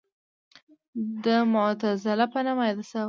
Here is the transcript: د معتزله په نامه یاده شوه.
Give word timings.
د 1.23 1.25
معتزله 1.53 2.25
په 2.33 2.39
نامه 2.45 2.63
یاده 2.67 2.83
شوه. 2.89 2.99